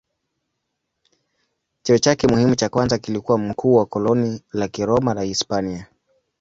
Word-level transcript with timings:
Cheo 1.83 1.97
chake 1.97 2.27
muhimu 2.27 2.55
cha 2.55 2.69
kwanza 2.69 2.97
kilikuwa 2.97 3.37
mkuu 3.37 3.75
wa 3.75 3.85
koloni 3.85 4.41
la 4.51 4.67
Kiroma 4.67 5.13
la 5.13 5.21
Hispania. 5.21 5.87